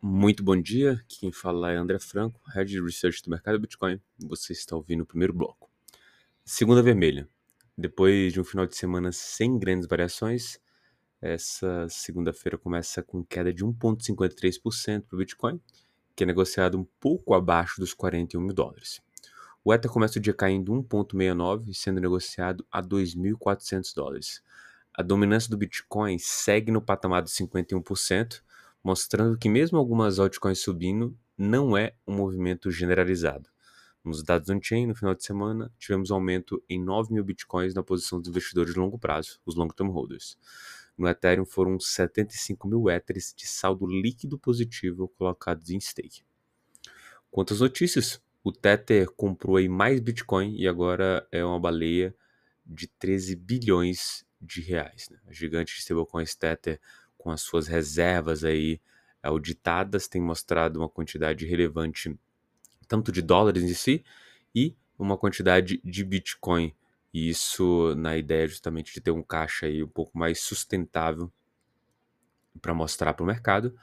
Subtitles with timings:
[0.00, 4.00] Muito bom dia, quem fala é André Franco, Head Research do mercado Bitcoin.
[4.28, 5.68] Você está ouvindo o primeiro bloco.
[6.44, 7.28] Segunda vermelha.
[7.76, 10.60] Depois de um final de semana sem grandes variações,
[11.20, 15.60] essa segunda-feira começa com queda de 1,53% para o Bitcoin,
[16.14, 19.02] que é negociado um pouco abaixo dos 41 mil dólares.
[19.64, 24.44] O Ether começa o dia caindo 1,69, sendo negociado a 2.400 dólares.
[24.94, 28.42] A dominância do Bitcoin segue no patamar de 51%,
[28.88, 33.46] mostrando que mesmo algumas altcoins subindo, não é um movimento generalizado.
[34.02, 37.82] Nos dados on-chain, no final de semana, tivemos um aumento em 9 mil bitcoins na
[37.82, 40.38] posição dos investidores de longo prazo, os long-term holders.
[40.96, 46.22] No Ethereum foram 75 mil Ethers de saldo líquido positivo colocados em stake.
[47.30, 52.16] Quanto às notícias, o Tether comprou aí mais Bitcoin e agora é uma baleia
[52.64, 55.10] de 13 bilhões de reais.
[55.10, 55.18] Né?
[55.26, 56.80] A gigante stablecoins Tether
[57.18, 58.80] com as suas reservas aí
[59.22, 62.16] auditadas, tem mostrado uma quantidade relevante
[62.86, 64.04] tanto de dólares em si
[64.54, 66.74] e uma quantidade de Bitcoin.
[67.12, 71.30] E isso na ideia justamente de ter um caixa aí um pouco mais sustentável
[72.60, 73.76] para mostrar para o mercado.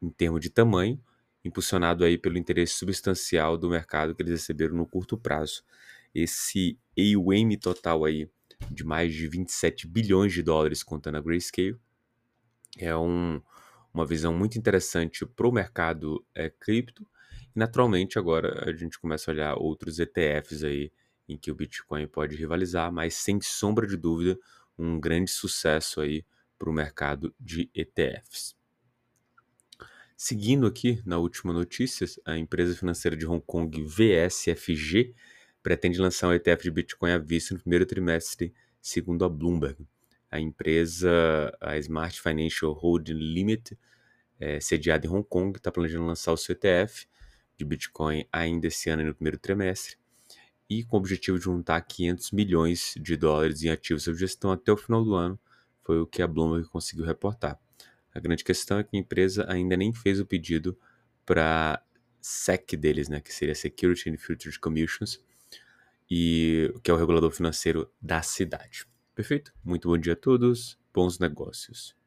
[0.00, 0.98] em termos de tamanho,
[1.44, 5.62] impulsionado aí pelo interesse substancial do mercado que eles receberam no curto prazo.
[6.14, 8.28] Esse AUM total aí
[8.70, 11.78] de mais de 27 bilhões de dólares contando a Grayscale
[12.78, 13.40] é um,
[13.92, 17.06] uma visão muito interessante para o mercado é, cripto.
[17.54, 20.92] E naturalmente agora a gente começa a olhar outros ETFs aí
[21.28, 24.38] em que o Bitcoin pode rivalizar, mas sem sombra de dúvida
[24.76, 26.24] um grande sucesso aí
[26.58, 28.59] para o mercado de ETFs.
[30.22, 35.14] Seguindo aqui na última notícia, a empresa financeira de Hong Kong VSFG
[35.62, 39.88] pretende lançar um ETF de Bitcoin à vista no primeiro trimestre, segundo a Bloomberg.
[40.30, 41.10] A empresa,
[41.58, 43.78] a Smart Financial Holding Limited,
[44.38, 47.06] é, sediada em Hong Kong, está planejando lançar o seu ETF
[47.56, 49.96] de Bitcoin ainda esse ano no primeiro trimestre
[50.68, 54.70] e com o objetivo de juntar 500 milhões de dólares em ativos sob gestão até
[54.70, 55.40] o final do ano,
[55.82, 57.58] foi o que a Bloomberg conseguiu reportar.
[58.14, 60.78] A grande questão é que a empresa ainda nem fez o pedido
[61.24, 61.82] para
[62.20, 65.22] SEC deles, né, que seria Security and Futures Commissions,
[66.10, 68.84] e que é o regulador financeiro da cidade.
[69.14, 69.52] Perfeito?
[69.62, 71.99] Muito bom dia a todos, bons negócios.